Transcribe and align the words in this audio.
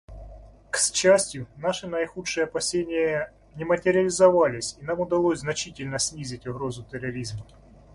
К 0.71 0.77
счастью, 0.79 1.45
наши 1.57 1.85
наихудшие 1.85 2.45
опасения 2.45 3.31
не 3.55 3.65
материализовались 3.65 4.75
и 4.81 4.83
нам 4.83 4.99
удалось 4.99 5.41
значительно 5.41 5.99
снизить 5.99 6.47
угрозу 6.47 6.83
терроризма. 6.83 7.45